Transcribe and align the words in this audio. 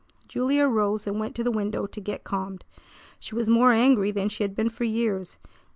Julia 0.27 0.67
arose 0.67 1.05
and 1.05 1.19
went 1.19 1.35
to 1.35 1.43
the 1.43 1.51
window 1.51 1.85
to 1.85 2.01
get 2.01 2.23
calmed. 2.23 2.65
She 3.19 3.35
was 3.35 3.51
more 3.51 3.71
angry 3.71 4.09
than 4.09 4.29
she 4.29 4.41
had 4.43 4.55
been 4.55 4.71
for 4.71 4.83
years. 4.83 5.37